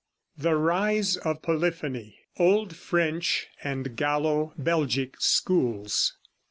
[0.35, 2.17] THE RISE OF POLYPHONY.
[2.39, 6.17] OLD FRENCH AND GALLO BELGIC SCHOOLS.